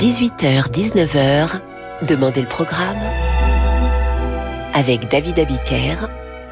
18h-19h, 0.00 1.60
Demandez 2.08 2.40
le 2.40 2.48
programme 2.48 2.96
avec 4.72 5.10
David 5.10 5.38
Abiker 5.38 6.08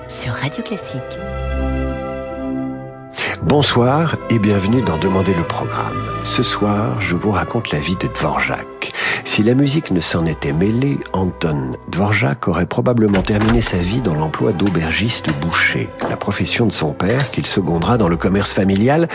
sur 0.06 0.34
Radio 0.34 0.62
Classique. 0.62 1.00
Bonsoir 3.42 4.16
et 4.28 4.38
bienvenue 4.38 4.82
dans 4.82 4.98
Demander 4.98 5.32
le 5.32 5.44
programme. 5.44 5.96
Ce 6.24 6.42
soir, 6.42 7.00
je 7.00 7.14
vous 7.14 7.30
raconte 7.30 7.70
la 7.72 7.78
vie 7.78 7.96
de 7.96 8.08
Dvorak. 8.08 8.92
Si 9.28 9.42
la 9.42 9.52
musique 9.52 9.90
ne 9.90 10.00
s'en 10.00 10.24
était 10.24 10.54
mêlée, 10.54 10.98
Anton 11.12 11.72
Dvorak 11.90 12.48
aurait 12.48 12.64
probablement 12.64 13.20
terminé 13.20 13.60
sa 13.60 13.76
vie 13.76 14.00
dans 14.00 14.14
l'emploi 14.14 14.54
d'aubergiste 14.54 15.28
boucher, 15.42 15.90
la 16.08 16.16
profession 16.16 16.64
de 16.64 16.72
son 16.72 16.92
père 16.92 17.30
qu'il 17.30 17.44
secondera 17.44 17.98
dans 17.98 18.08
le 18.08 18.16
commerce 18.16 18.52
familial 18.52 19.06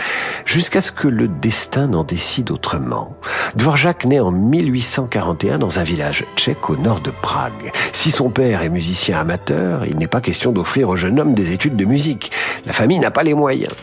jusqu'à 0.46 0.82
ce 0.82 0.92
que 0.92 1.08
le 1.08 1.26
destin 1.26 1.88
n'en 1.88 2.04
décide 2.04 2.52
autrement. 2.52 3.16
Dvorak 3.56 4.04
naît 4.04 4.20
en 4.20 4.30
1841 4.30 5.58
dans 5.58 5.80
un 5.80 5.82
village 5.82 6.24
tchèque 6.36 6.70
au 6.70 6.76
nord 6.76 7.00
de 7.00 7.10
Prague. 7.10 7.72
Si 7.92 8.12
son 8.12 8.30
père 8.30 8.62
est 8.62 8.68
musicien 8.68 9.18
amateur, 9.18 9.84
il 9.84 9.98
n'est 9.98 10.06
pas 10.06 10.20
question 10.20 10.52
d'offrir 10.52 10.90
au 10.90 10.96
jeune 10.96 11.18
homme 11.18 11.34
des 11.34 11.52
études 11.52 11.76
de 11.76 11.84
musique. 11.84 12.30
La 12.66 12.72
famille 12.72 13.00
n'a 13.00 13.10
pas 13.10 13.24
les 13.24 13.34
moyens 13.34 13.74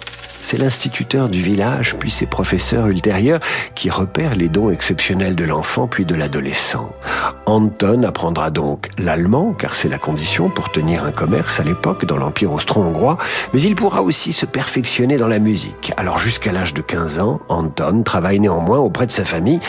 c'est 0.51 0.57
l'instituteur 0.57 1.29
du 1.29 1.41
village, 1.41 1.95
puis 1.97 2.11
ses 2.11 2.25
professeurs 2.25 2.87
ultérieurs, 2.87 3.39
qui 3.73 3.89
repèrent 3.89 4.35
les 4.35 4.49
dons 4.49 4.69
exceptionnels 4.69 5.33
de 5.33 5.45
l'enfant 5.45 5.87
puis 5.87 6.03
de 6.03 6.13
l'adolescent. 6.13 6.93
Anton 7.45 8.03
apprendra 8.03 8.49
donc 8.49 8.89
l'allemand, 8.97 9.53
car 9.53 9.75
c'est 9.75 9.87
la 9.87 9.97
condition 9.97 10.49
pour 10.49 10.69
tenir 10.69 11.05
un 11.05 11.13
commerce 11.13 11.61
à 11.61 11.63
l'époque 11.63 12.03
dans 12.05 12.17
l'Empire 12.17 12.51
austro-hongrois, 12.51 13.17
mais 13.53 13.61
il 13.61 13.75
pourra 13.75 14.01
aussi 14.01 14.33
se 14.33 14.45
perfectionner 14.45 15.15
dans 15.15 15.29
la 15.29 15.39
musique. 15.39 15.93
Alors 15.95 16.17
jusqu'à 16.17 16.51
l'âge 16.51 16.73
de 16.73 16.81
15 16.81 17.19
ans, 17.19 17.39
Anton 17.47 18.03
travaille 18.03 18.41
néanmoins 18.41 18.79
auprès 18.79 19.07
de 19.07 19.11
sa 19.13 19.23
famille, 19.23 19.61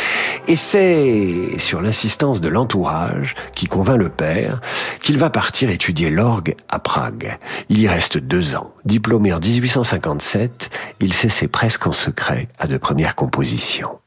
et 0.48 0.56
c'est 0.56 1.58
sur 1.58 1.80
l'insistance 1.80 2.40
de 2.40 2.48
l'entourage 2.48 3.36
qui 3.54 3.68
convainc 3.68 3.98
le 3.98 4.08
père 4.08 4.60
qu'il 4.98 5.16
va 5.16 5.30
partir 5.30 5.70
étudier 5.70 6.10
l'orgue 6.10 6.56
à 6.68 6.80
Prague. 6.80 7.38
Il 7.68 7.78
y 7.78 7.86
reste 7.86 8.18
deux 8.18 8.56
ans. 8.56 8.72
Diplômé 8.84 9.32
en 9.32 9.38
1857, 9.38 10.71
il 11.00 11.12
s'essaie 11.12 11.48
presque 11.48 11.86
en 11.86 11.92
secret 11.92 12.48
à 12.58 12.66
de 12.66 12.76
premières 12.76 13.14
compositions. 13.14 14.01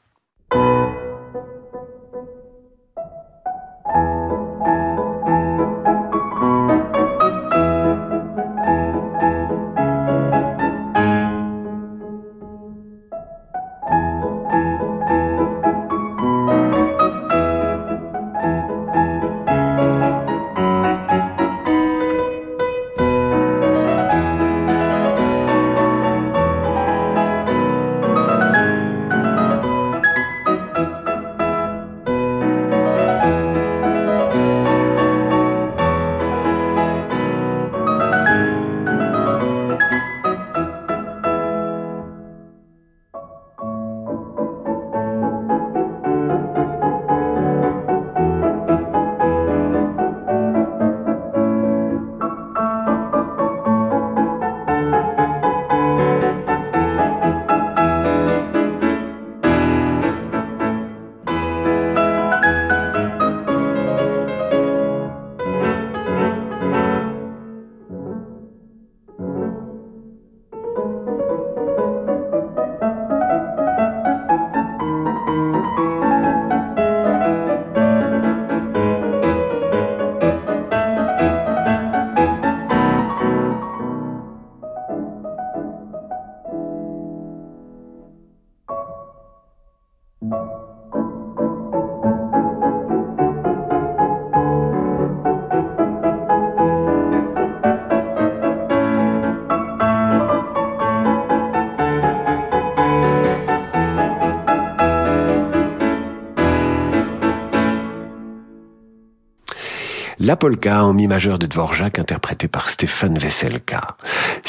La 110.25 110.36
polka 110.36 110.83
en 110.83 110.91
mi 110.93 111.05
majeur 111.05 111.37
de 111.37 111.45
Dvorak 111.45 111.99
interprétée 111.99 112.47
par 112.47 112.71
Stéphane 112.71 113.19
Veselka. 113.19 113.95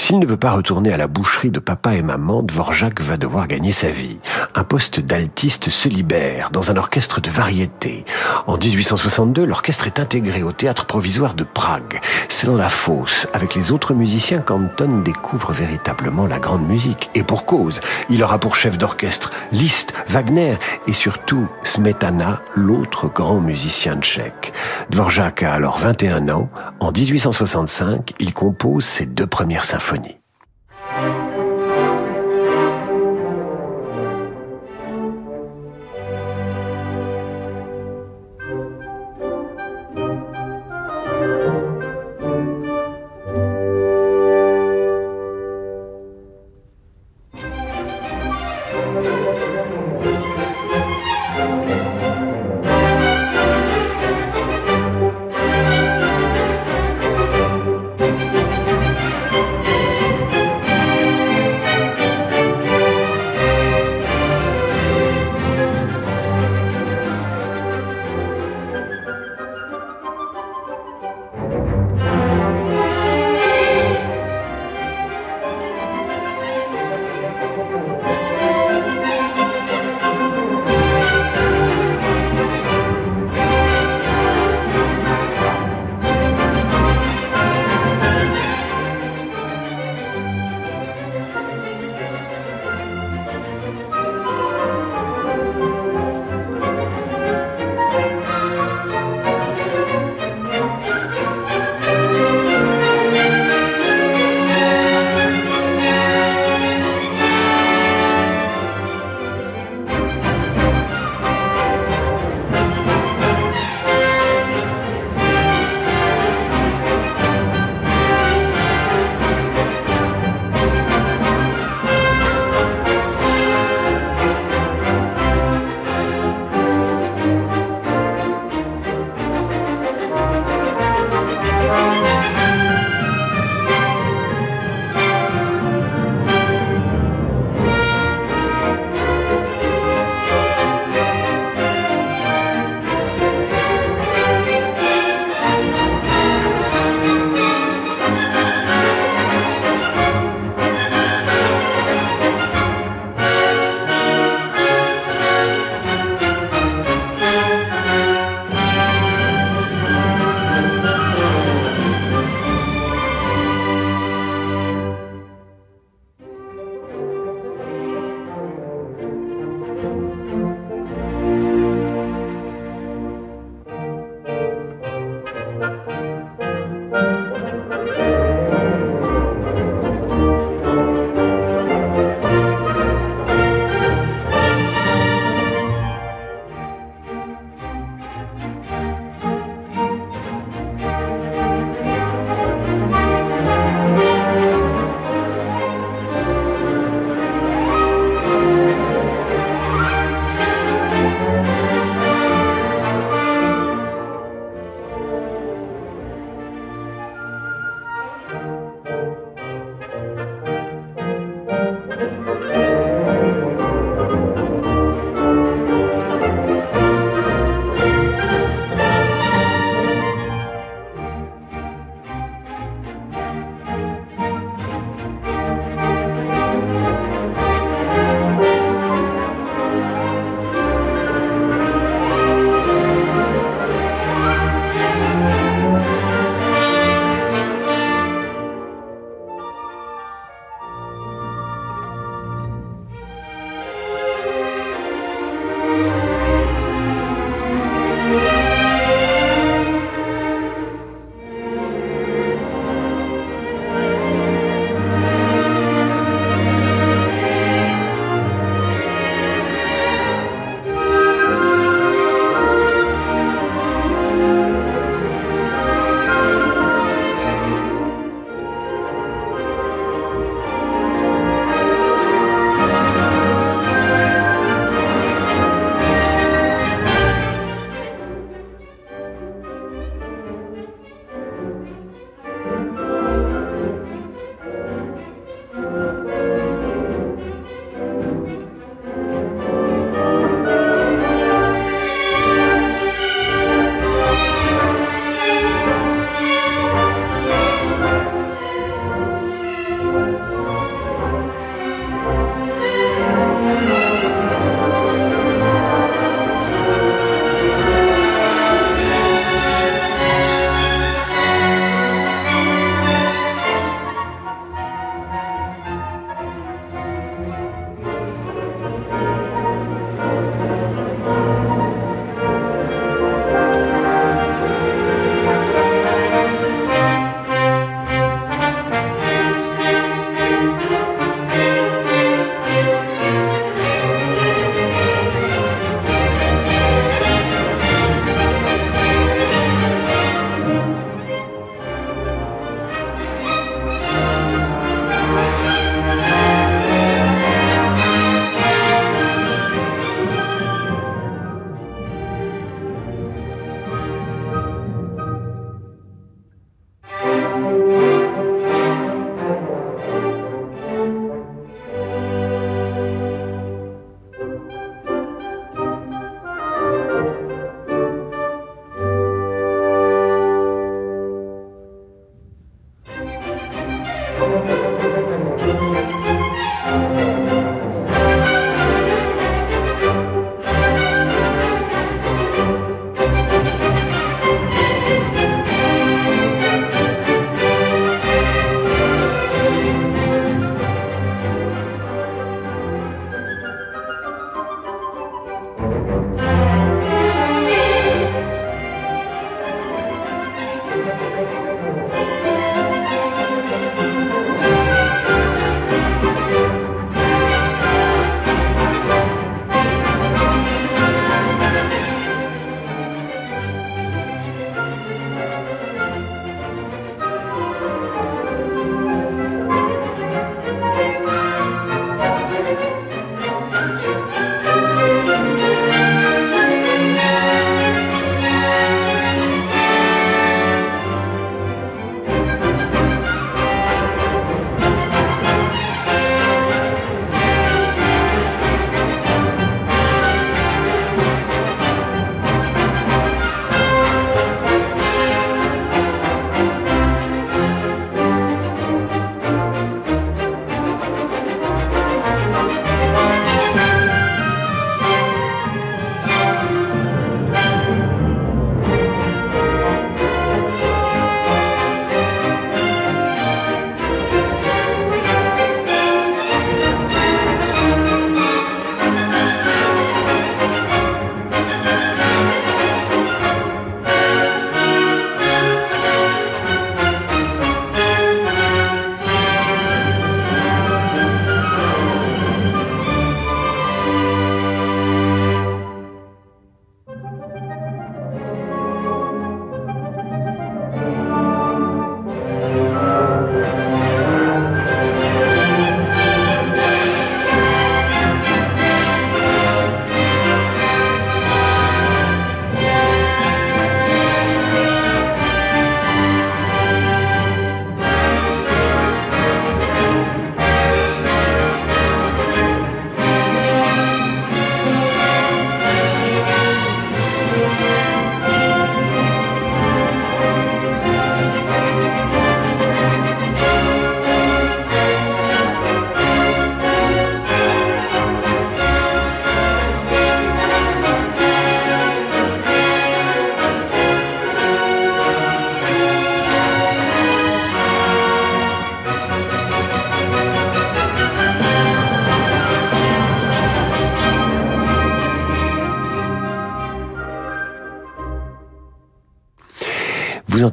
S'il 0.06 0.20
ne 0.20 0.26
veut 0.26 0.36
pas 0.36 0.52
retourner 0.52 0.92
à 0.92 0.96
la 0.96 1.08
boucherie 1.08 1.50
de 1.50 1.58
papa 1.58 1.94
et 1.94 2.02
maman, 2.02 2.44
Dvorak 2.44 3.00
va 3.00 3.16
devoir 3.16 3.48
gagner 3.48 3.72
sa 3.72 3.90
vie. 3.90 4.18
Un 4.54 4.62
poste 4.62 5.00
d'altiste 5.00 5.68
se 5.68 5.88
libère 5.88 6.50
dans 6.52 6.70
un 6.70 6.76
orchestre 6.76 7.20
de 7.20 7.28
variété. 7.28 8.04
En 8.46 8.56
1862, 8.56 9.44
l'orchestre 9.44 9.88
est 9.88 9.98
intégré 9.98 10.44
au 10.44 10.52
théâtre 10.52 10.86
provisoire 10.86 11.34
de 11.34 11.42
Prague. 11.42 12.00
C'est 12.28 12.46
dans 12.46 12.54
la 12.54 12.68
fosse, 12.68 13.26
avec 13.32 13.56
les 13.56 13.72
autres 13.72 13.94
musiciens, 13.94 14.42
qu'Anton 14.42 15.00
découvre 15.04 15.50
véritablement 15.50 16.28
la 16.28 16.38
grande 16.38 16.68
musique. 16.68 17.10
Et 17.16 17.24
pour 17.24 17.44
cause, 17.44 17.80
il 18.08 18.22
aura 18.22 18.38
pour 18.38 18.54
chef 18.54 18.78
d'orchestre 18.78 19.32
Liszt, 19.50 19.92
Wagner 20.08 20.54
et 20.86 20.92
surtout 20.92 21.48
Smetana, 21.64 22.42
l'autre 22.54 23.08
grand 23.12 23.40
musicien 23.40 23.96
tchèque. 23.96 24.52
Dvorak 24.88 25.42
a 25.42 25.54
alors 25.54 25.78
21 25.78 26.28
ans. 26.28 26.48
En 26.78 26.92
1865, 26.92 28.12
il 28.20 28.32
compose 28.32 28.84
ses 28.84 29.06
deux 29.06 29.26
premières 29.26 29.64
symphonies. 29.64 29.95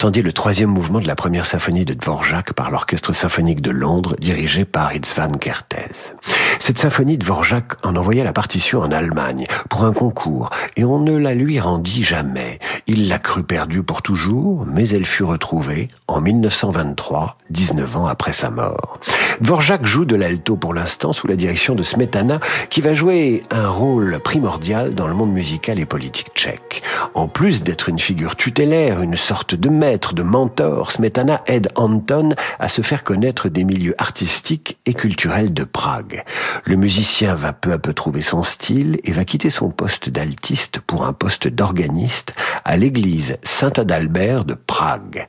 Le 0.05 0.33
troisième 0.33 0.69
mouvement 0.69 1.00
de 1.00 1.07
la 1.07 1.15
première 1.15 1.45
symphonie 1.45 1.86
de 1.86 1.93
Dvorak 1.93 2.51
par 2.51 2.72
l'Orchestre 2.72 3.13
symphonique 3.13 3.62
de 3.62 3.72
Londres, 3.72 4.17
dirigé 4.19 4.65
par 4.65 4.93
Itzvan 4.93 5.31
Kertész. 5.39 6.13
Cette 6.60 6.77
symphonie, 6.77 7.17
Dvorak 7.17 7.73
en 7.84 7.96
envoya 7.96 8.24
la 8.24 8.34
partition 8.34 8.82
en 8.82 8.92
Allemagne 8.92 9.46
pour 9.70 9.84
un 9.84 9.94
concours 9.94 10.50
et 10.75 10.84
on 10.84 11.00
ne 11.00 11.16
la 11.16 11.36
lui 11.36 11.60
rendit 11.60 12.04
jamais. 12.04 12.60
Il 12.88 13.08
l'a 13.08 13.20
cru 13.20 13.44
perdue 13.44 13.84
pour 13.84 14.02
toujours, 14.02 14.66
mais 14.66 14.90
elle 14.90 15.06
fut 15.06 15.24
retrouvée 15.24 15.88
en 16.08 16.22
1923, 16.22 17.38
19 17.50 17.98
ans 17.98 18.06
après 18.08 18.34
sa 18.34 18.50
mort. 18.50 19.00
Dvorak 19.42 19.86
joue 19.86 20.06
de 20.06 20.16
l'alto 20.16 20.58
pour 20.58 20.74
l'instant 20.74 21.13
sous 21.13 21.28
la 21.28 21.36
direction 21.36 21.75
de 21.75 21.84
Smetana 21.84 22.40
qui 22.70 22.82
va 22.82 22.94
jouer 22.94 23.44
un 23.52 23.70
rôle 23.70 24.20
primordial 24.20 24.94
dans 24.94 25.08
le 25.08 25.13
monde 25.13 25.32
musical 25.32 25.80
et 25.80 25.86
politique 25.86 26.32
tchèque. 26.36 26.84
En 27.13 27.28
plus 27.28 27.63
d'être 27.63 27.90
une 27.90 28.00
figure 28.00 28.36
tutélaire, 28.36 29.02
une 29.02 29.16
sorte 29.16 29.56
de 29.56 29.70
maître, 29.70 30.13
de 30.13 30.24
mentor, 30.24 30.92
Smetana 30.92 31.42
aide 31.48 31.70
Anton 31.75 32.30
à 32.60 32.70
se 32.70 32.82
faire 32.82 33.04
connaître 33.04 33.50
des 33.50 33.63
milieux 33.63 33.96
artistiques 33.98 34.78
et 34.86 34.94
culturels 34.94 35.54
de 35.54 35.63
Prague. 35.63 36.24
Le 36.66 36.75
musicien 36.75 37.36
va 37.36 37.54
peu 37.54 37.72
à 37.72 37.78
peu 37.84 38.22
son 38.22 38.44
style 38.44 39.00
et 39.04 39.12
va 39.12 39.25
quitter 39.25 39.50
son 39.50 39.70
poste 39.70 40.10
d'altiste 40.10 40.80
pour 40.80 41.06
un 41.06 41.13
poste 41.13 41.48
d'organiste 41.48 42.34
à 42.63 42.78
l'église 42.78 43.38
Saint-Adalbert 43.44 44.46
de 44.46 44.54
Prague. 44.54 45.28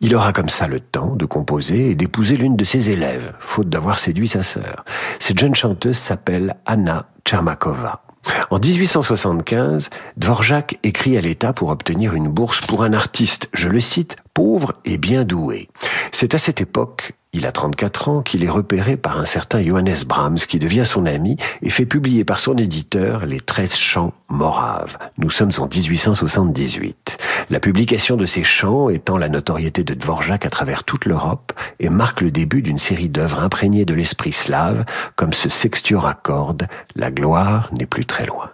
Il 0.00 0.14
aura 0.14 0.32
comme 0.32 0.48
ça 0.48 0.68
le 0.68 0.78
temps 0.78 1.16
de 1.16 1.26
composer 1.26 1.90
et 1.90 1.94
d'épouser 1.96 2.36
l'une 2.36 2.54
de 2.54 2.64
ses 2.64 2.90
élèves, 2.90 3.32
faute 3.40 3.68
d'avoir 3.68 3.98
séduit 3.98 4.28
sa 4.28 4.44
sœur. 4.44 4.84
Cette 5.18 5.38
jeune 5.38 5.56
chanteuse 5.56 5.98
s'appelle 5.98 6.56
Anna 6.66 7.08
Tchermakova. 7.24 8.02
En 8.50 8.60
1875, 8.60 9.90
Dvorak 10.16 10.78
écrit 10.84 11.16
à 11.16 11.20
l'État 11.20 11.52
pour 11.52 11.70
obtenir 11.70 12.14
une 12.14 12.28
bourse 12.28 12.60
pour 12.60 12.84
un 12.84 12.92
artiste, 12.92 13.48
je 13.52 13.68
le 13.68 13.80
cite, 13.80 14.16
pauvre 14.34 14.74
et 14.84 14.98
bien 14.98 15.24
doué. 15.24 15.68
C'est 16.12 16.34
à 16.34 16.38
cette 16.38 16.60
époque 16.60 17.14
il 17.34 17.46
a 17.46 17.52
34 17.52 18.08
ans 18.08 18.22
qu'il 18.22 18.42
est 18.42 18.48
repéré 18.48 18.96
par 18.96 19.20
un 19.20 19.26
certain 19.26 19.62
Johannes 19.62 20.04
Brahms 20.06 20.38
qui 20.38 20.58
devient 20.58 20.86
son 20.86 21.04
ami 21.04 21.36
et 21.62 21.68
fait 21.68 21.84
publier 21.84 22.24
par 22.24 22.40
son 22.40 22.56
éditeur 22.56 23.26
les 23.26 23.40
13 23.40 23.74
chants 23.74 24.14
moraves. 24.28 24.96
Nous 25.18 25.28
sommes 25.28 25.52
en 25.58 25.66
1878. 25.66 27.18
La 27.50 27.60
publication 27.60 28.16
de 28.16 28.24
ces 28.24 28.44
chants 28.44 28.88
étend 28.88 29.18
la 29.18 29.28
notoriété 29.28 29.84
de 29.84 29.94
Dvorak 29.94 30.46
à 30.46 30.50
travers 30.50 30.84
toute 30.84 31.04
l'Europe 31.04 31.52
et 31.80 31.90
marque 31.90 32.22
le 32.22 32.30
début 32.30 32.62
d'une 32.62 32.78
série 32.78 33.10
d'œuvres 33.10 33.40
imprégnées 33.40 33.84
de 33.84 33.94
l'esprit 33.94 34.32
slave 34.32 34.84
comme 35.14 35.32
ce 35.34 35.48
sextuor 35.48 36.06
à 36.06 36.14
cordes 36.14 36.66
La 36.96 37.10
gloire 37.10 37.70
n'est 37.78 37.86
plus 37.86 38.06
très 38.06 38.24
loin. 38.24 38.50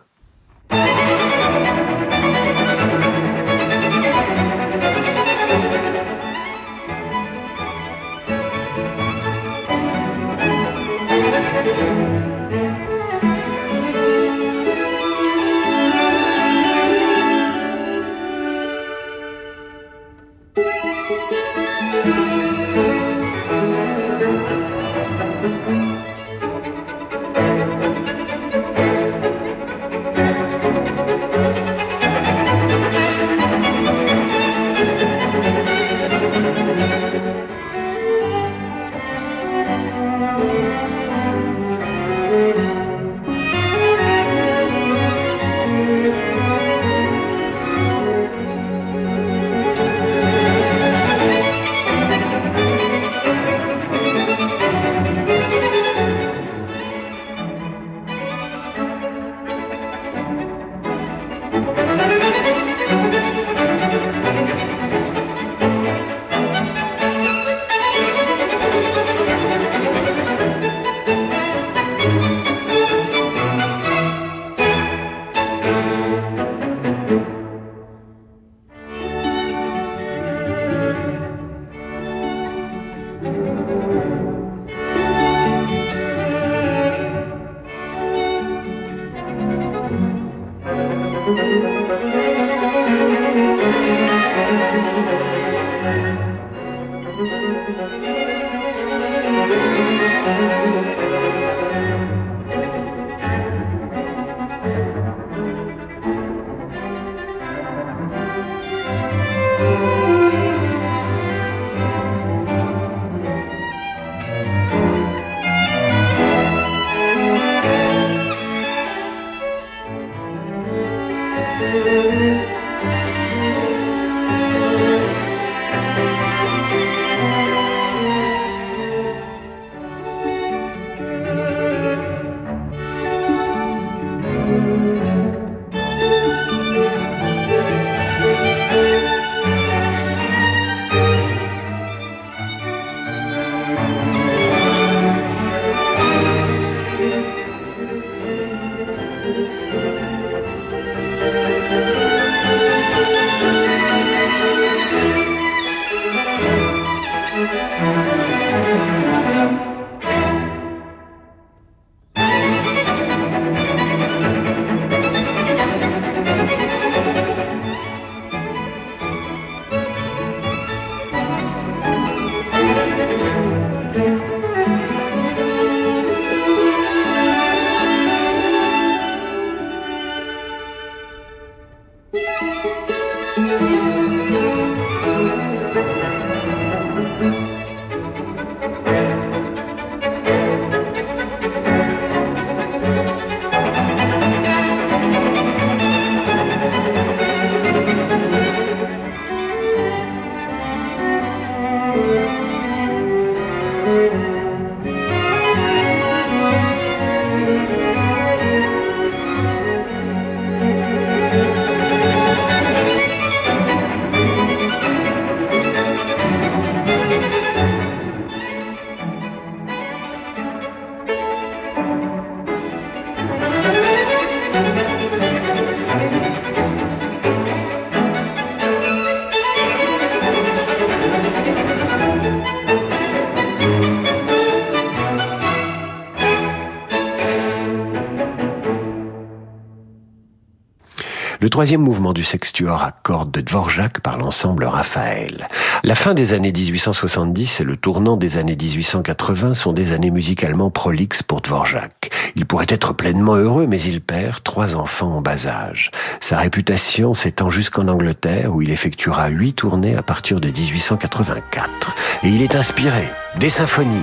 Troisième 241.54 241.82
mouvement 241.82 242.12
du 242.12 242.24
sextuor 242.24 242.82
à 242.82 242.90
cordes 242.90 243.30
de 243.30 243.40
Dvorak 243.40 244.00
par 244.00 244.18
l'ensemble 244.18 244.64
Raphaël. 244.64 245.46
La 245.84 245.94
fin 245.94 246.12
des 246.12 246.32
années 246.32 246.50
1870 246.50 247.60
et 247.60 247.62
le 247.62 247.76
tournant 247.76 248.16
des 248.16 248.38
années 248.38 248.56
1880 248.60 249.54
sont 249.54 249.72
des 249.72 249.92
années 249.92 250.10
musicalement 250.10 250.72
prolixes 250.72 251.22
pour 251.22 251.42
Dvorak. 251.42 252.10
Il 252.34 252.44
pourrait 252.44 252.66
être 252.70 252.92
pleinement 252.92 253.36
heureux, 253.36 253.68
mais 253.68 253.80
il 253.80 254.00
perd 254.00 254.42
trois 254.42 254.74
enfants 254.74 255.18
en 255.18 255.20
bas 255.20 255.46
âge. 255.46 255.92
Sa 256.18 256.38
réputation 256.38 257.14
s'étend 257.14 257.50
jusqu'en 257.50 257.86
Angleterre, 257.86 258.52
où 258.52 258.60
il 258.60 258.72
effectuera 258.72 259.28
huit 259.28 259.52
tournées 259.52 259.94
à 259.94 260.02
partir 260.02 260.40
de 260.40 260.48
1884. 260.48 261.94
Et 262.24 262.30
il 262.30 262.42
est 262.42 262.56
inspiré 262.56 263.08
des 263.38 263.48
symphonies, 263.48 264.02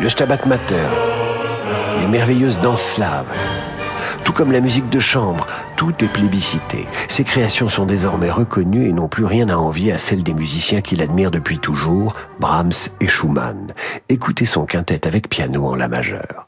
le 0.00 0.08
Stabat 0.08 0.44
Mater, 0.44 0.88
les 2.00 2.08
merveilleuses 2.08 2.58
danses 2.58 2.82
slaves, 2.82 3.32
tout 4.30 4.36
comme 4.36 4.52
la 4.52 4.60
musique 4.60 4.88
de 4.90 5.00
chambre, 5.00 5.44
tout 5.74 5.92
est 6.04 6.06
plébiscité. 6.06 6.86
Ses 7.08 7.24
créations 7.24 7.68
sont 7.68 7.84
désormais 7.84 8.30
reconnues 8.30 8.88
et 8.88 8.92
n'ont 8.92 9.08
plus 9.08 9.24
rien 9.24 9.48
à 9.48 9.56
envier 9.56 9.90
à 9.90 9.98
celles 9.98 10.22
des 10.22 10.34
musiciens 10.34 10.82
qu'il 10.82 11.02
admire 11.02 11.32
depuis 11.32 11.58
toujours, 11.58 12.12
Brahms 12.38 12.70
et 13.00 13.08
Schumann. 13.08 13.72
Écoutez 14.08 14.46
son 14.46 14.66
quintet 14.66 15.08
avec 15.08 15.28
piano 15.28 15.66
en 15.66 15.74
la 15.74 15.88
majeure. 15.88 16.46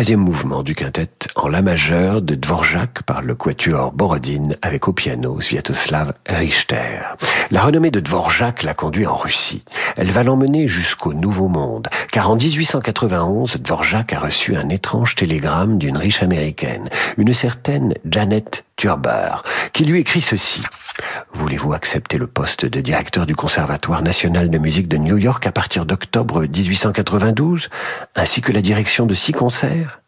Troisième 0.00 0.20
mouvement 0.20 0.62
du 0.62 0.74
quintet 0.74 1.10
en 1.36 1.46
la 1.48 1.60
majeure 1.60 2.22
de 2.22 2.34
Dvorak 2.34 3.02
par 3.02 3.20
le 3.20 3.34
quatuor 3.34 3.92
Borodine 3.92 4.56
avec 4.62 4.88
au 4.88 4.94
piano 4.94 5.38
Sviatoslav 5.42 6.14
Richter. 6.26 7.02
La 7.50 7.60
renommée 7.60 7.90
de 7.90 8.00
Dvorak 8.00 8.62
l'a 8.62 8.72
conduit 8.72 9.06
en 9.06 9.14
Russie. 9.14 9.62
Elle 9.98 10.10
va 10.10 10.22
l'emmener 10.22 10.66
jusqu'au 10.68 11.12
Nouveau 11.12 11.48
Monde, 11.48 11.88
car 12.12 12.30
en 12.30 12.36
1891, 12.36 13.58
Dvorak 13.58 14.14
a 14.14 14.20
reçu 14.20 14.56
un 14.56 14.70
étrange 14.70 15.16
télégramme 15.16 15.76
d'une 15.76 15.98
riche 15.98 16.22
américaine, 16.22 16.88
une 17.18 17.34
certaine 17.34 17.92
Janet 18.06 18.64
Turber, 18.76 19.42
qui 19.74 19.84
lui 19.84 20.00
écrit 20.00 20.22
ceci. 20.22 20.62
Voulez-vous 21.32 21.72
accepter 21.72 22.18
le 22.18 22.26
poste 22.26 22.66
de 22.66 22.80
directeur 22.80 23.26
du 23.26 23.34
Conservatoire 23.34 24.02
national 24.02 24.50
de 24.50 24.58
musique 24.58 24.88
de 24.88 24.96
New 24.96 25.16
York 25.16 25.46
à 25.46 25.52
partir 25.52 25.86
d'octobre 25.86 26.42
1892, 26.42 27.68
ainsi 28.16 28.40
que 28.40 28.52
la 28.52 28.60
direction 28.60 29.06
de 29.06 29.14
six 29.14 29.32
concerts? 29.32 30.00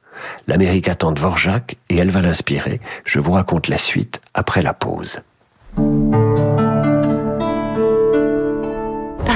L'Amérique 0.46 0.88
attend 0.88 1.12
Dvorak 1.12 1.76
et 1.88 1.96
elle 1.96 2.10
va 2.10 2.20
l'inspirer. 2.20 2.80
Je 3.04 3.20
vous 3.20 3.32
raconte 3.32 3.68
la 3.68 3.78
suite 3.78 4.20
après 4.34 4.62
la 4.62 4.74
pause. 4.74 5.20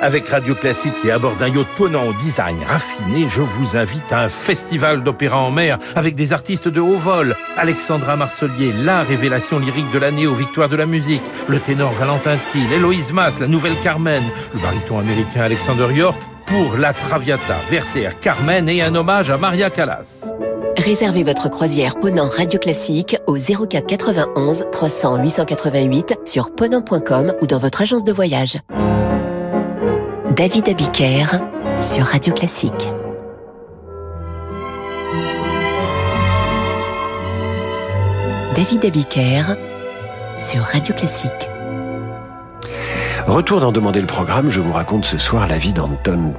Avec 0.00 0.28
Radio 0.28 0.54
Classique 0.54 1.04
et 1.04 1.10
à 1.10 1.18
bord 1.18 1.34
d'un 1.34 1.48
yacht 1.48 1.66
ponant 1.76 2.06
au 2.06 2.12
design 2.12 2.56
raffiné, 2.64 3.26
je 3.28 3.42
vous 3.42 3.76
invite 3.76 4.12
à 4.12 4.20
un 4.20 4.28
festival 4.28 5.02
d'opéra 5.02 5.38
en 5.38 5.50
mer 5.50 5.78
avec 5.96 6.14
des 6.14 6.32
artistes 6.32 6.68
de 6.68 6.80
haut 6.80 6.98
vol. 6.98 7.34
Alexandra 7.56 8.14
Marcelier, 8.14 8.72
la 8.72 9.02
révélation 9.02 9.58
lyrique 9.58 9.90
de 9.90 9.98
l'année 9.98 10.28
aux 10.28 10.34
victoires 10.34 10.68
de 10.68 10.76
la 10.76 10.86
musique. 10.86 11.22
Le 11.48 11.58
ténor 11.58 11.92
Valentin 11.92 12.36
Thiel, 12.52 12.72
Héloïse 12.72 13.12
Mass, 13.12 13.40
la 13.40 13.48
nouvelle 13.48 13.78
Carmen. 13.80 14.22
Le 14.54 14.60
baryton 14.60 15.00
américain 15.00 15.42
Alexander 15.42 15.92
York 15.92 16.20
pour 16.46 16.76
La 16.76 16.92
Traviata, 16.92 17.56
Werther, 17.68 18.10
Carmen 18.20 18.68
et 18.68 18.82
un 18.82 18.94
hommage 18.94 19.30
à 19.30 19.36
Maria 19.36 19.68
Callas. 19.68 20.32
Réservez 20.76 21.24
votre 21.24 21.48
croisière 21.48 21.96
Ponant 21.96 22.28
Radio 22.28 22.60
Classique 22.60 23.16
au 23.26 23.36
04 23.36 23.84
91 23.84 24.66
300 24.70 25.16
888 25.16 26.20
sur 26.24 26.54
ponant.com 26.54 27.34
ou 27.42 27.46
dans 27.48 27.58
votre 27.58 27.82
agence 27.82 28.04
de 28.04 28.12
voyage. 28.12 28.60
David 30.38 30.68
Abiker 30.68 31.26
sur 31.80 32.04
Radio 32.04 32.32
Classique. 32.32 32.72
David 38.54 38.84
Abiker 38.84 39.56
sur 40.36 40.60
Radio 40.60 40.94
Classique. 40.94 41.32
Retour 43.26 43.58
d'en 43.58 43.72
demander 43.72 44.00
le 44.00 44.06
programme, 44.06 44.48
je 44.48 44.60
vous 44.60 44.72
raconte 44.72 45.06
ce 45.06 45.18
soir 45.18 45.48
la 45.48 45.58
vie 45.58 45.72
d'Anton 45.72 46.32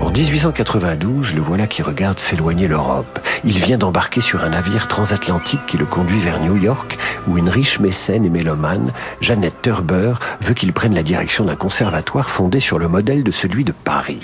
En 0.00 0.10
1892, 0.10 1.34
le 1.34 1.40
voilà 1.40 1.66
qui 1.66 1.82
regarde 1.82 2.18
s'éloigner 2.18 2.66
l'Europe. 2.66 3.20
Il 3.44 3.58
vient 3.58 3.78
d'embarquer 3.78 4.20
sur 4.20 4.44
un 4.44 4.50
navire 4.50 4.88
transatlantique 4.88 5.64
qui 5.66 5.78
le 5.78 5.86
conduit 5.86 6.18
vers 6.18 6.40
New 6.40 6.56
York, 6.56 6.98
où 7.28 7.38
une 7.38 7.48
riche 7.48 7.78
mécène 7.78 8.24
et 8.24 8.30
mélomane, 8.30 8.92
Jeannette 9.20 9.62
Turber, 9.62 10.14
veut 10.40 10.54
qu'il 10.54 10.72
prenne 10.72 10.94
la 10.94 11.02
direction 11.02 11.44
d'un 11.44 11.56
conservatoire 11.56 12.28
fondé 12.28 12.60
sur 12.60 12.78
le 12.78 12.88
modèle 12.88 13.22
de 13.22 13.30
celui 13.30 13.64
de 13.64 13.72
Paris. 13.72 14.20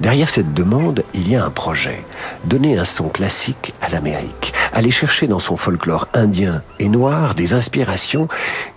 Derrière 0.00 0.28
cette 0.28 0.54
demande, 0.54 1.04
il 1.14 1.28
y 1.28 1.36
a 1.36 1.44
un 1.44 1.50
projet. 1.50 2.04
Donner 2.44 2.78
un 2.78 2.84
son 2.84 3.08
classique 3.08 3.74
à 3.82 3.88
l'Amérique. 3.88 4.52
Aller 4.72 4.90
chercher 4.90 5.26
dans 5.26 5.38
son 5.38 5.56
folklore 5.56 6.06
indien 6.14 6.62
et 6.78 6.88
noir 6.88 7.34
des 7.34 7.54
inspirations 7.54 8.28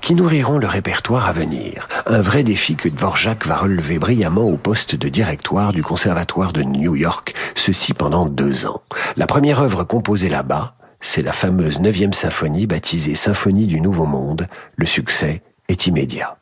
qui 0.01 0.15
nourriront 0.15 0.57
le 0.57 0.67
répertoire 0.67 1.27
à 1.27 1.31
venir. 1.31 1.87
Un 2.05 2.21
vrai 2.21 2.43
défi 2.43 2.75
que 2.75 2.89
Dvorak 2.89 3.45
va 3.45 3.55
relever 3.55 3.99
brillamment 3.99 4.47
au 4.47 4.57
poste 4.57 4.95
de 4.95 5.09
directoire 5.09 5.73
du 5.73 5.83
Conservatoire 5.83 5.98
de 5.99 6.63
New 6.63 6.95
York, 6.95 7.33
ceci 7.55 7.93
pendant 7.93 8.25
deux 8.25 8.65
ans. 8.65 8.81
La 9.17 9.27
première 9.27 9.59
œuvre 9.59 9.83
composée 9.83 10.29
là-bas, 10.29 10.75
c'est 11.01 11.21
la 11.21 11.33
fameuse 11.33 11.81
9e 11.81 12.13
symphonie 12.13 12.67
baptisée 12.67 13.15
Symphonie 13.15 13.67
du 13.67 13.81
Nouveau 13.81 14.05
Monde. 14.05 14.47
Le 14.77 14.85
succès 14.85 15.41
est 15.67 15.87
immédiat. 15.87 16.38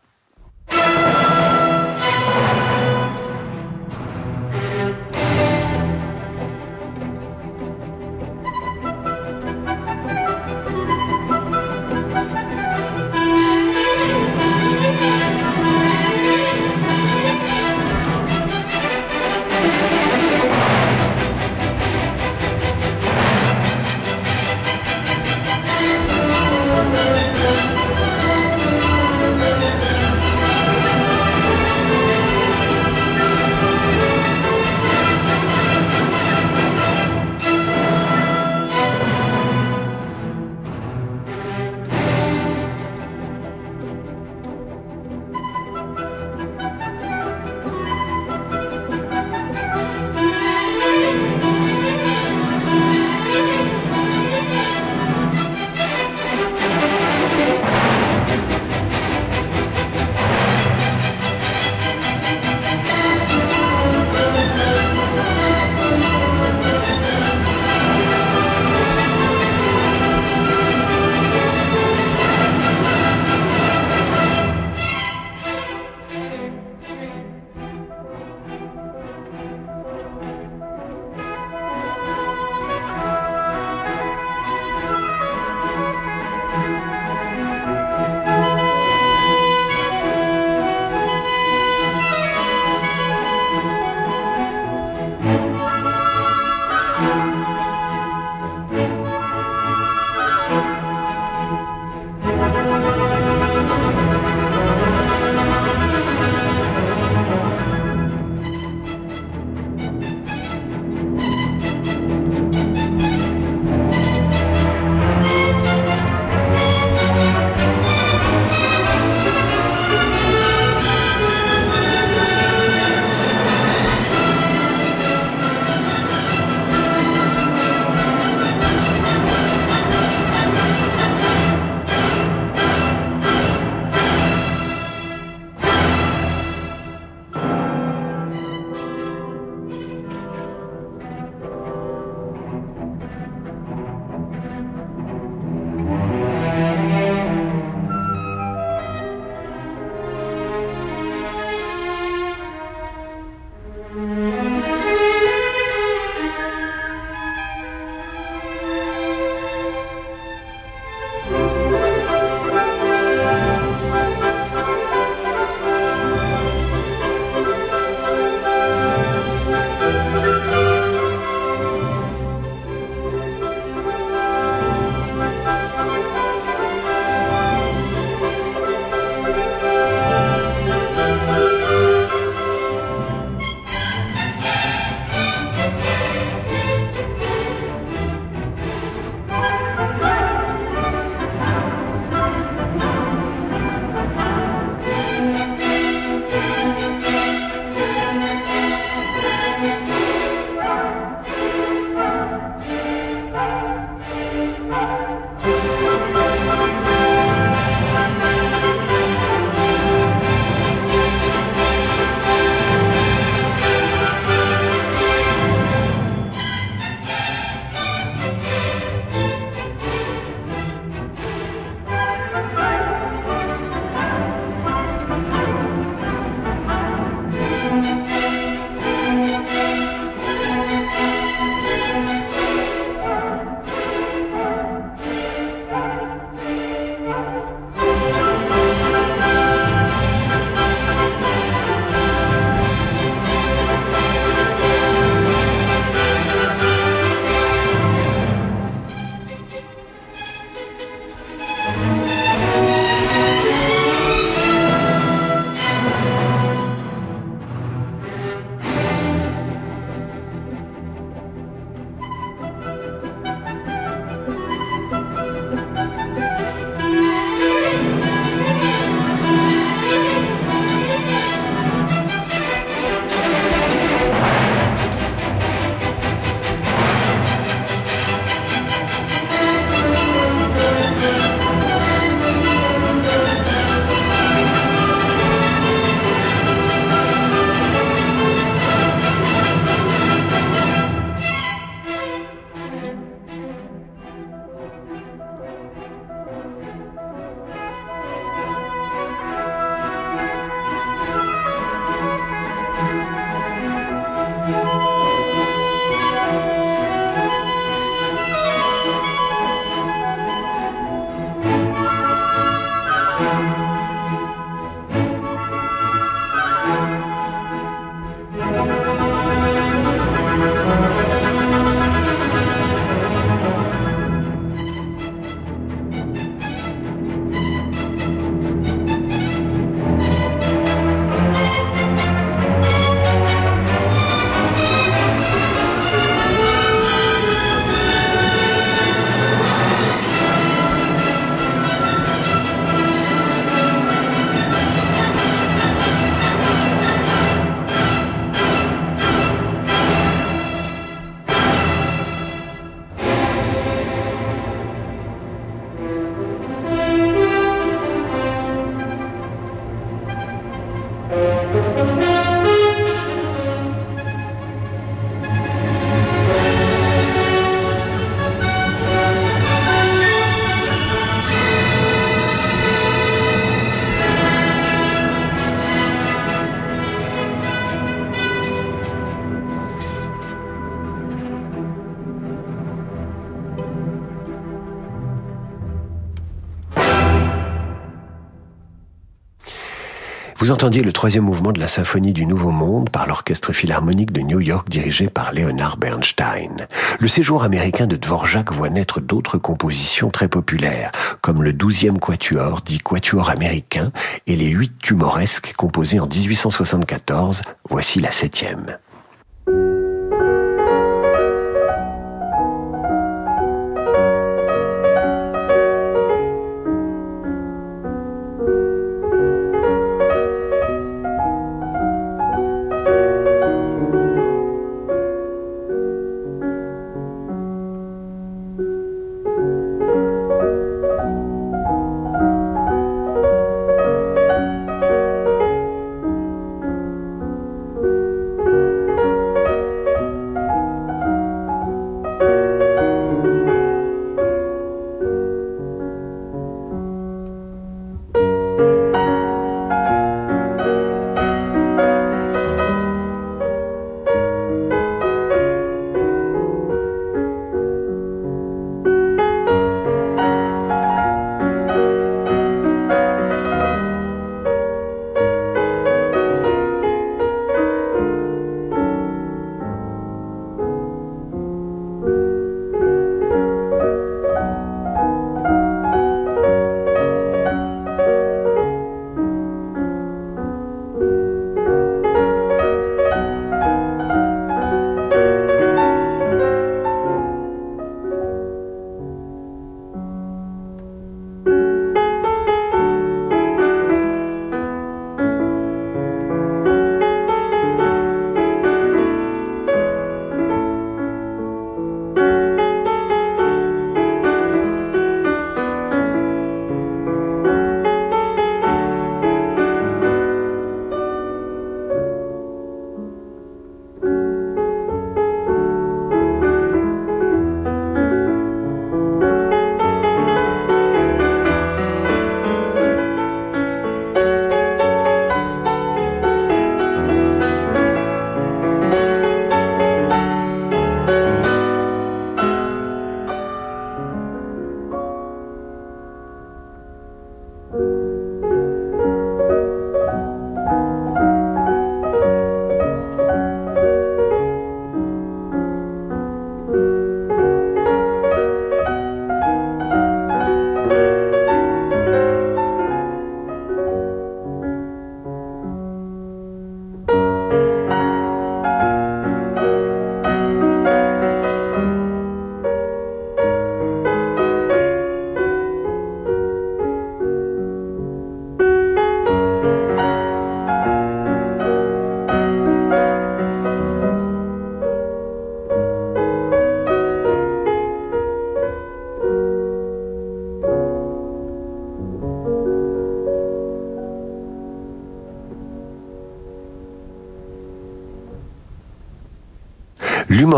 Vous 390.40 390.52
entendiez 390.52 390.84
le 390.84 390.94
troisième 390.94 391.24
mouvement 391.24 391.52
de 391.52 391.60
la 391.60 391.68
symphonie 391.68 392.14
du 392.14 392.28
Nouveau 392.28 392.52
Monde 392.52 392.92
par 392.92 393.08
l'Orchestre 393.08 393.54
Philharmonique 393.54 394.12
de 394.12 394.22
New 394.22 394.40
York 394.40 394.70
dirigé 394.70 395.08
par 395.08 395.34
Leonard 395.34 395.78
Bernstein. 395.78 396.68
Le 397.00 397.08
séjour 397.08 397.44
américain 397.44 397.88
de 397.88 397.96
Dvorak 397.96 398.54
voit 398.54 398.70
naître 398.70 399.02
d'autres 399.02 399.40
compositions 399.40 400.12
très 400.12 400.28
populaires, 400.28 400.92
comme 401.22 401.42
le 401.42 401.54
douzième 401.54 401.98
quatuor, 401.98 402.62
dit 402.62 402.78
quatuor 402.78 403.32
américain, 403.32 403.92
et 404.28 404.36
les 404.36 404.50
huit 404.50 404.78
tumoresques 404.78 405.54
composés 405.58 406.00
en 406.00 406.08
1874. 406.08 407.42
Voici 407.68 408.00
la 408.00 408.12
septième. 408.12 408.78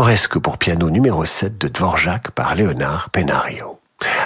L'humoresque 0.00 0.38
pour 0.38 0.56
piano 0.56 0.88
numéro 0.88 1.26
7 1.26 1.60
de 1.60 1.68
Dvorak 1.68 2.30
par 2.30 2.54
Léonard 2.54 3.10
Penario. 3.10 3.80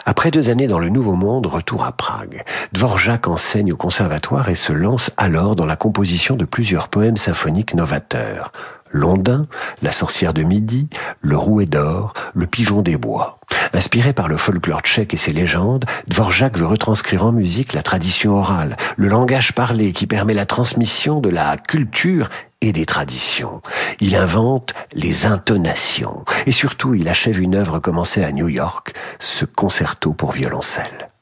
Après 0.07 0.31
deux 0.31 0.49
années 0.49 0.69
dans 0.69 0.79
le 0.79 0.89
Nouveau 0.89 1.15
Monde, 1.15 1.47
retour 1.47 1.85
à 1.85 1.91
Prague. 1.91 2.45
Dvorak 2.71 3.27
enseigne 3.27 3.73
au 3.73 3.77
conservatoire 3.77 4.49
et 4.49 4.55
se 4.55 4.73
lance 4.73 5.11
alors 5.17 5.57
dans 5.57 5.67
la 5.67 5.75
composition 5.75 6.37
de 6.37 6.45
plusieurs 6.45 6.87
poèmes 6.87 7.17
symphoniques 7.17 7.75
novateurs. 7.75 8.53
Londin, 8.93 9.49
La 9.83 9.91
sorcière 9.91 10.33
de 10.33 10.45
midi, 10.45 10.89
Le 11.21 11.37
rouet 11.37 11.67
d'or, 11.67 12.13
Le 12.35 12.47
pigeon 12.47 12.81
des 12.81 12.97
bois. 12.97 13.41
Inspiré 13.73 14.13
par 14.13 14.29
le 14.29 14.37
folklore 14.37 14.83
tchèque 14.83 15.13
et 15.13 15.17
ses 15.17 15.33
légendes, 15.33 15.87
Dvorak 16.07 16.57
veut 16.57 16.67
retranscrire 16.67 17.25
en 17.25 17.33
musique 17.33 17.73
la 17.73 17.83
tradition 17.83 18.39
orale, 18.39 18.77
le 18.97 19.09
langage 19.09 19.53
parlé 19.53 19.93
qui 19.93 20.07
permet 20.07 20.35
la 20.35 20.47
transmission 20.47 21.19
de 21.19 21.31
la 21.31 21.57
culture 21.57 22.31
et 22.65 22.73
des 22.73 22.87
traditions. 22.87 23.61
Il 24.01 24.17
invente 24.17 24.75
les 24.93 25.27
intonations 25.27 26.25
et 26.47 26.53
surtout 26.53 26.95
il 26.95 27.09
achève 27.09 27.41
une 27.41 27.55
œuvre 27.55 27.79
commencée 27.79 28.25
à 28.25 28.33
New 28.33 28.49
York, 28.49 28.95
ce 29.19 29.45
concerto 29.45 30.13
pour 30.13 30.33
violoncelle. 30.33 31.14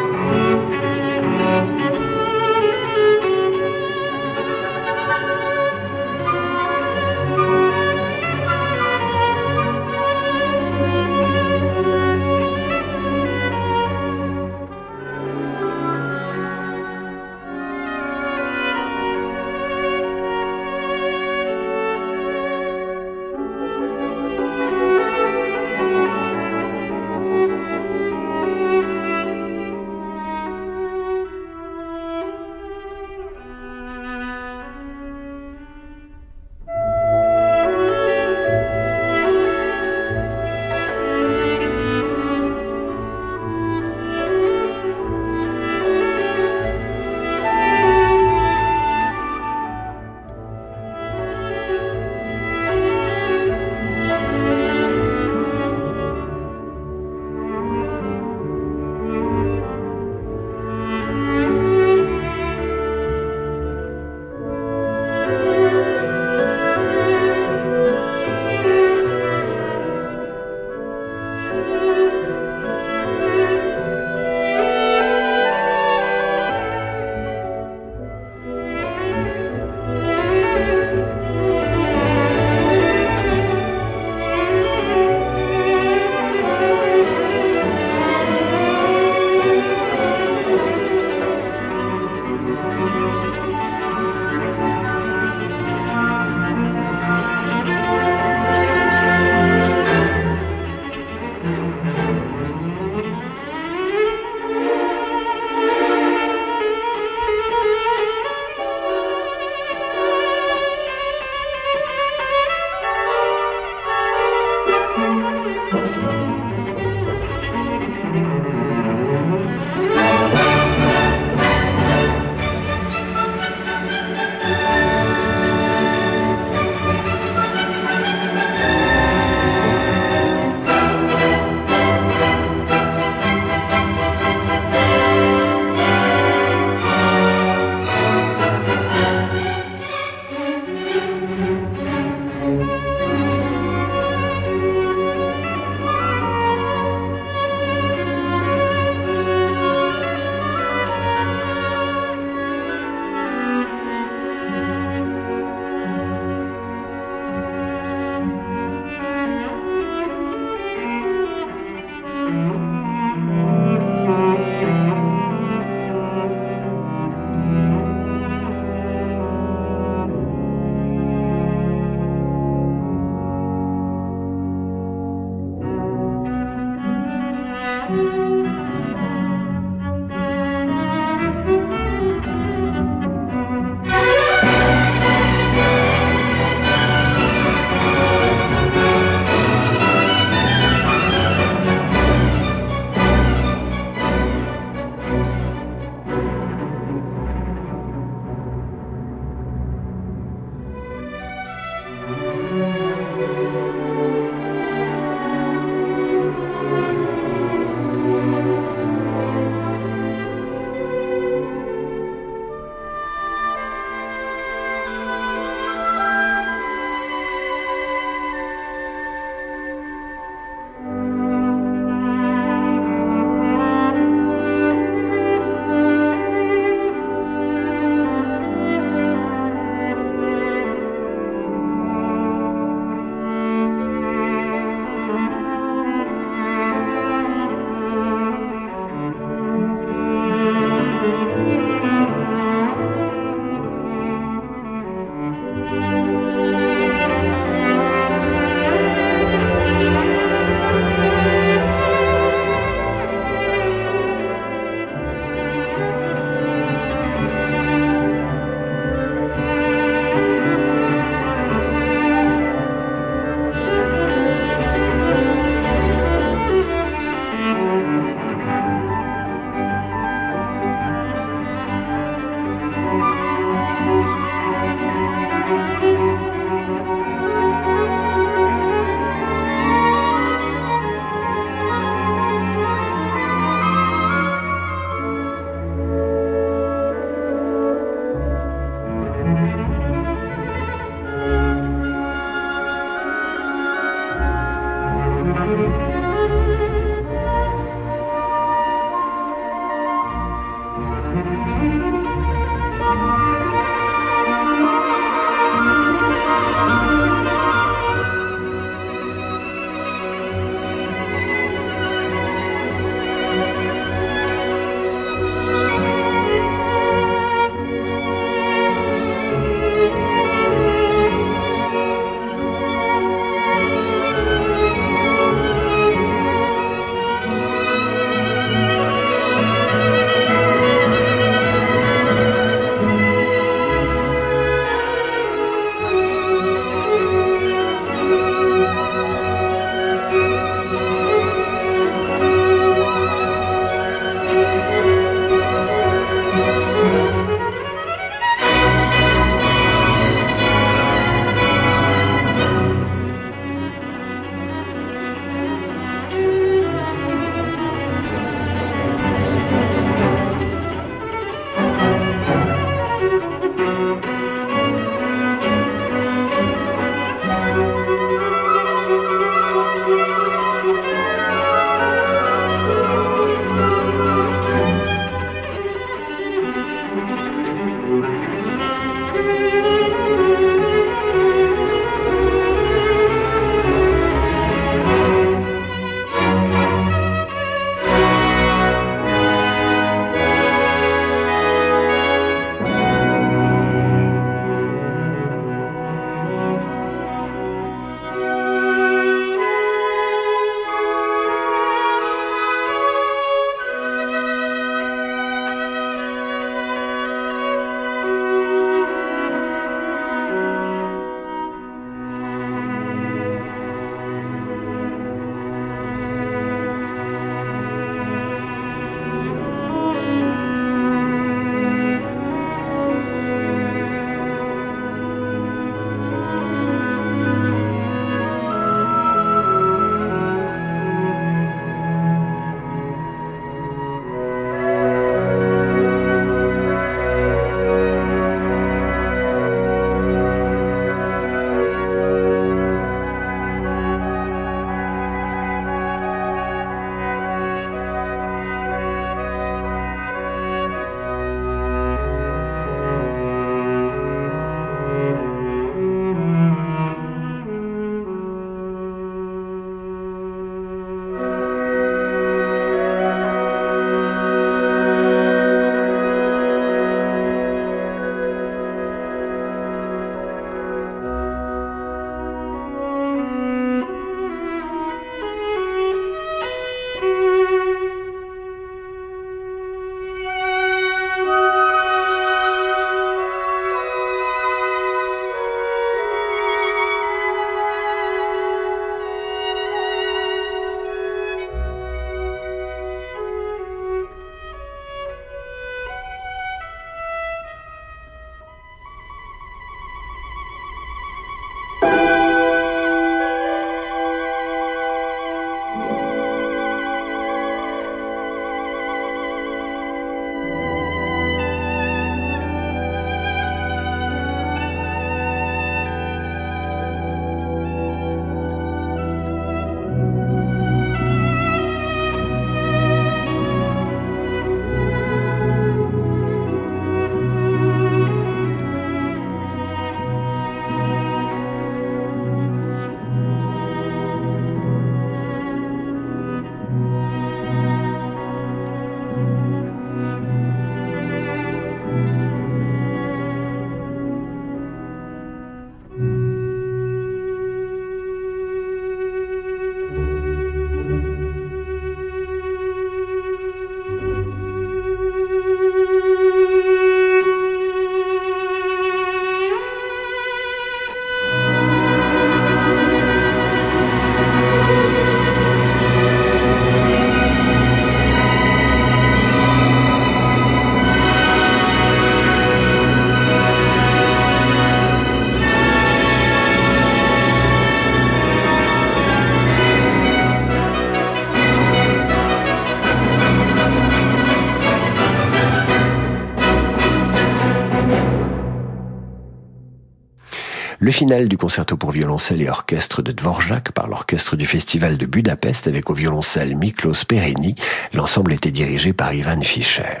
Le 590.90 590.92
final 590.92 591.28
du 591.28 591.38
concerto 591.38 591.76
pour 591.76 591.92
violoncelle 591.92 592.42
et 592.42 592.48
orchestre 592.48 593.00
de 593.00 593.12
Dvorak 593.12 593.70
par 593.70 593.86
l'orchestre 593.86 594.34
du 594.34 594.44
Festival 594.44 594.96
de 594.96 595.06
Budapest 595.06 595.68
avec 595.68 595.88
au 595.88 595.94
violoncelle 595.94 596.56
Miklos 596.56 597.04
Perini. 597.06 597.54
L'ensemble 597.94 598.32
était 598.32 598.50
dirigé 598.50 598.92
par 598.92 599.14
Ivan 599.14 599.40
Fischer. 599.40 600.00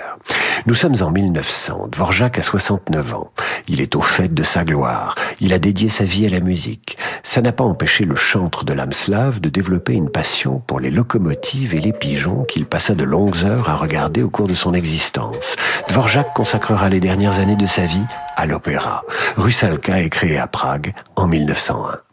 Nous 0.66 0.74
sommes 0.74 0.96
en 1.00 1.10
1900. 1.10 1.88
Dvorak 1.92 2.38
a 2.38 2.42
69 2.42 3.14
ans. 3.14 3.30
Il 3.68 3.80
est 3.80 3.96
au 3.96 4.00
fait 4.00 4.32
de 4.32 4.42
sa 4.42 4.64
gloire. 4.64 5.14
Il 5.40 5.52
a 5.52 5.58
dédié 5.58 5.88
sa 5.88 6.04
vie 6.04 6.26
à 6.26 6.28
la 6.28 6.40
musique. 6.40 6.98
Ça 7.22 7.40
n'a 7.40 7.52
pas 7.52 7.64
empêché 7.64 8.04
le 8.04 8.16
chantre 8.16 8.64
de 8.64 8.72
l'âme 8.72 8.92
slave 8.92 9.40
de 9.40 9.48
développer 9.48 9.94
une 9.94 10.10
passion 10.10 10.62
pour 10.66 10.80
les 10.80 10.90
locomotives 10.90 11.74
et 11.74 11.80
les 11.80 11.92
pigeons 11.92 12.44
qu'il 12.44 12.66
passa 12.66 12.94
de 12.94 13.04
longues 13.04 13.44
heures 13.44 13.70
à 13.70 13.74
regarder 13.74 14.22
au 14.22 14.30
cours 14.30 14.48
de 14.48 14.54
son 14.54 14.74
existence. 14.74 15.56
Dvorak 15.88 16.34
consacrera 16.34 16.88
les 16.88 17.00
dernières 17.00 17.38
années 17.38 17.56
de 17.56 17.66
sa 17.66 17.86
vie 17.86 18.04
à 18.36 18.46
l'opéra. 18.46 19.04
Rusalka 19.36 20.00
est 20.00 20.10
créé 20.10 20.38
à 20.38 20.46
Prague 20.46 20.94
en 21.16 21.26
1901. 21.26 22.09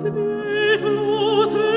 sweet 0.00 0.80
Lord. 0.80 1.69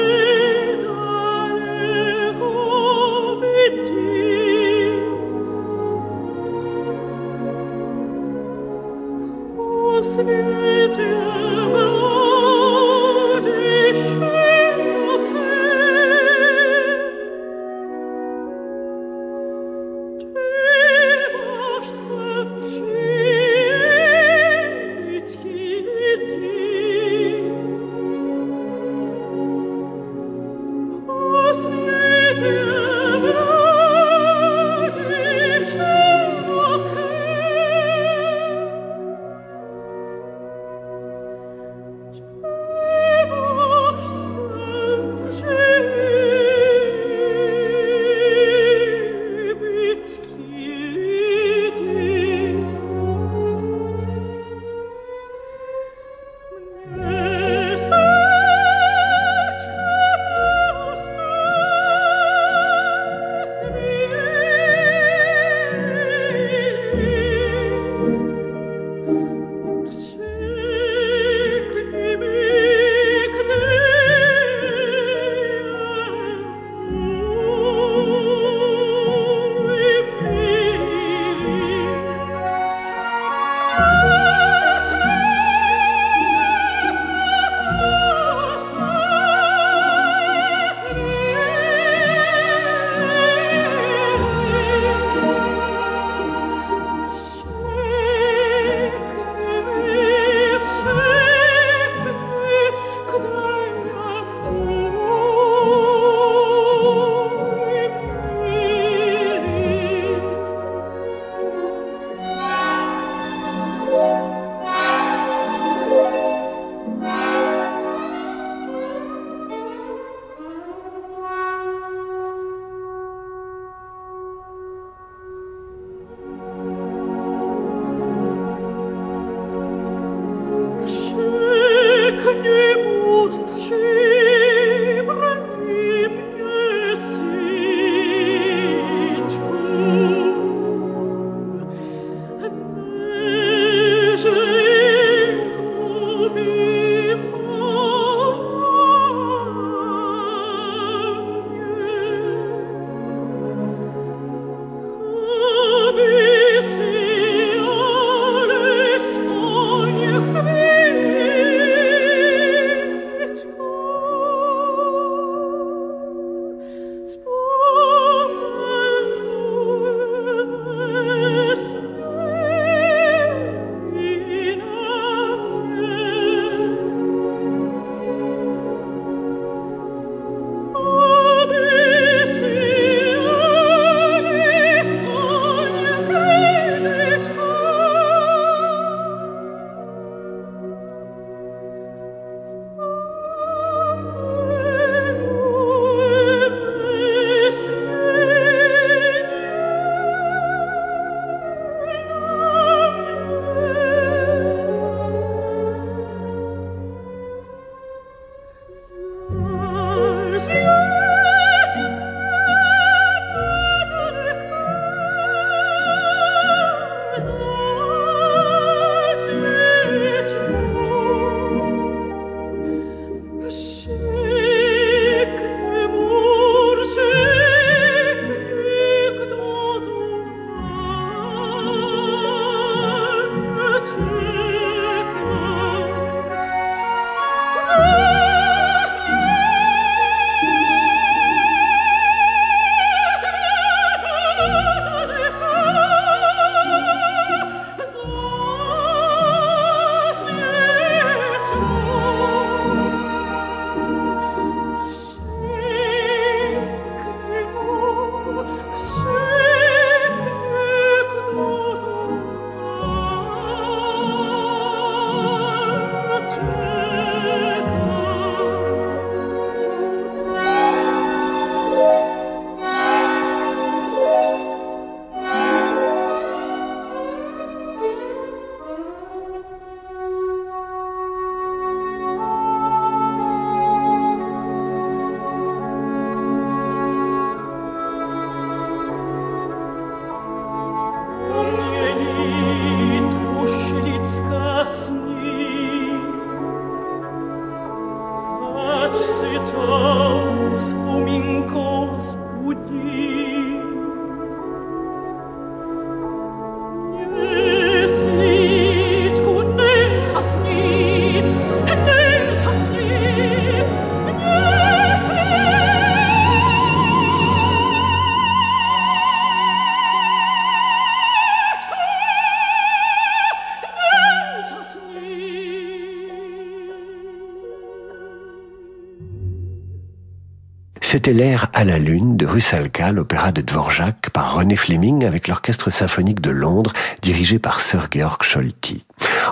C'était 330.94 331.12
l'air 331.12 331.50
à 331.54 331.64
la 331.64 331.80
lune 331.80 332.18
de 332.18 332.28
Rusalka, 332.28 332.92
l'opéra 332.92 333.32
de 333.32 333.42
Dvorak 333.42 334.12
par 334.12 334.36
René 334.36 334.56
Fleming 334.56 335.06
avec 335.06 335.28
l'orchestre 335.28 335.72
symphonique 335.72 336.22
de 336.22 336.30
Londres 336.30 336.72
dirigé 337.02 337.40
par 337.40 337.62
Sir 337.62 337.88
Georg 337.92 338.22
Scholti. 338.22 338.86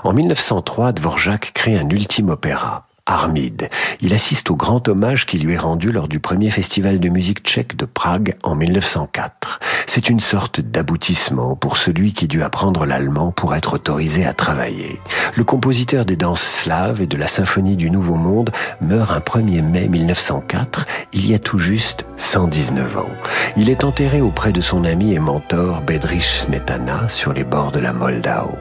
En 0.04 0.12
1903, 0.12 0.94
Dvorak 0.94 1.52
crée 1.54 1.78
un 1.78 1.88
ultime 1.88 2.30
opéra, 2.30 2.88
Armide. 3.06 3.70
Il 4.02 4.12
assiste 4.16 4.50
au 4.50 4.56
grand 4.56 4.88
hommage 4.88 5.28
qui 5.28 5.38
lui 5.38 5.54
est 5.54 5.60
rendu 5.60 5.92
lors 5.92 6.08
du 6.08 6.20
premier 6.20 6.50
festival 6.50 7.00
de 7.00 7.10
musique 7.10 7.44
tchèque 7.44 7.76
de 7.76 7.86
Prague 7.86 8.38
en 8.42 8.56
1904. 8.56 9.60
C'est 9.88 10.10
une 10.10 10.20
sorte 10.20 10.62
d'aboutissement 10.62 11.56
pour 11.56 11.78
celui 11.78 12.14
qui 12.14 12.28
dut 12.28 12.44
apprendre 12.44 12.86
l'allemand 12.86 13.32
pour 13.32 13.56
être 13.56 13.74
autorisé 13.74 14.26
à 14.26 14.34
travailler. 14.34 15.00
Le 15.36 15.44
compositeur 15.44 16.06
des 16.06 16.16
danses 16.16 16.44
slaves 16.44 17.02
et 17.02 17.08
de 17.08 17.18
la 17.18 17.28
symphonie 17.28 17.76
du 17.76 17.90
Nouveau 17.90 18.16
Monde 18.16 18.52
meurt 18.82 19.12
un 19.12 19.20
1er 19.20 19.62
mai 19.62 19.88
1904, 19.88 20.86
il 21.14 21.30
y 21.30 21.34
a 21.34 21.40
tout 21.40 21.60
juste 21.60 22.06
119 22.18 22.98
ans. 22.98 23.10
Il 23.58 23.70
est 23.70 23.84
enterré 23.84 24.22
auprès 24.22 24.52
de 24.52 24.62
son 24.62 24.86
ami 24.86 25.14
et 25.14 25.20
mentor 25.20 25.82
Bedrich 25.82 26.24
Smetana 26.24 27.10
sur 27.10 27.34
les 27.34 27.44
bords 27.44 27.72
de 27.72 27.80
la 27.80 27.94
Moldau. 27.94 28.52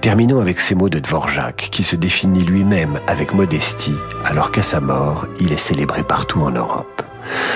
Terminons 0.00 0.40
avec 0.40 0.60
ces 0.60 0.74
mots 0.74 0.88
de 0.88 0.98
Dvorak 0.98 1.68
qui 1.70 1.84
se 1.84 1.96
définit 1.96 2.44
lui-même 2.44 3.00
avec 3.06 3.32
modestie 3.32 3.96
alors 4.24 4.50
qu'à 4.50 4.62
sa 4.62 4.80
mort, 4.80 5.26
il 5.40 5.52
est 5.52 5.56
célébré 5.56 6.02
partout 6.02 6.42
en 6.42 6.50
Europe. 6.50 7.02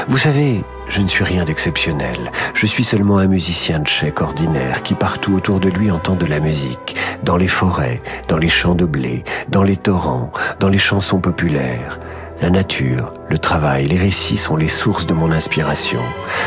Vous 0.09 0.19
savez, 0.19 0.65
je 0.89 1.03
ne 1.03 1.09
suis 1.09 1.25
rien 1.25 1.45
d'exceptionnel. 1.45 2.31
Je 2.55 2.67
suis 2.67 2.85
seulement 2.85 3.19
un 3.19 3.27
musicien 3.27 3.83
tchèque 3.83 4.21
ordinaire 4.21 4.83
qui 4.83 4.95
partout 4.95 5.35
autour 5.35 5.61
de 5.61 5.69
lui 5.69 5.91
entend 5.91 6.15
de 6.15 6.27
la 6.27 6.41
musique, 6.41 6.97
dans 7.23 7.37
les 7.37 7.49
forêts, 7.49 8.03
dans 8.29 8.39
les 8.39 8.49
champs 8.49 8.75
de 8.75 8.85
blé, 8.85 9.25
dans 9.49 9.63
les 9.63 9.77
torrents, 9.77 10.33
dans 10.61 10.69
les 10.69 10.79
chansons 10.79 11.21
populaires. 11.21 11.99
La 12.41 12.51
nature, 12.51 13.13
le 13.29 13.39
travail, 13.39 13.87
les 13.87 13.99
récits 13.99 14.37
sont 14.37 14.57
les 14.57 14.69
sources 14.69 15.07
de 15.07 15.13
mon 15.13 15.33
inspiration. 15.33 16.01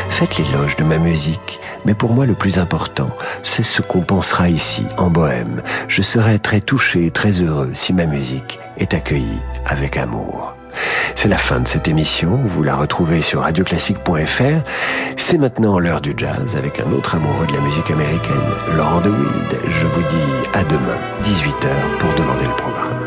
Faites 0.08 0.38
l'éloge 0.38 0.76
de 0.76 0.84
ma 0.84 0.96
musique, 0.96 1.60
mais 1.84 1.92
pour 1.92 2.14
moi 2.14 2.24
le 2.24 2.34
plus 2.34 2.58
important, 2.58 3.10
c'est 3.42 3.62
ce 3.62 3.82
qu'on 3.82 4.00
pensera 4.00 4.48
ici, 4.48 4.86
en 4.96 5.10
Bohème. 5.10 5.62
Je 5.88 6.00
serai 6.00 6.38
très 6.38 6.62
touché 6.62 7.06
et 7.06 7.10
très 7.10 7.42
heureux 7.42 7.72
si 7.74 7.92
ma 7.92 8.06
musique 8.06 8.58
est 8.78 8.94
accueillie 8.94 9.40
avec 9.66 9.98
amour. 9.98 10.54
C'est 11.14 11.28
la 11.28 11.38
fin 11.38 11.60
de 11.60 11.68
cette 11.68 11.88
émission. 11.88 12.40
Vous 12.44 12.62
la 12.62 12.76
retrouvez 12.76 13.20
sur 13.20 13.42
radioclassique.fr. 13.42 14.68
C'est 15.16 15.38
maintenant 15.38 15.78
l'heure 15.78 16.00
du 16.00 16.14
jazz 16.16 16.56
avec 16.56 16.80
un 16.80 16.92
autre 16.92 17.14
amoureux 17.14 17.46
de 17.46 17.52
la 17.52 17.60
musique 17.60 17.90
américaine, 17.90 18.34
Laurent 18.76 19.00
de 19.00 19.10
Wild. 19.10 19.58
Je 19.68 19.86
vous 19.86 20.02
dis 20.02 20.48
à 20.54 20.64
demain, 20.64 20.98
18h, 21.22 21.98
pour 21.98 22.12
demander 22.14 22.44
le 22.44 22.56
programme. 22.56 23.01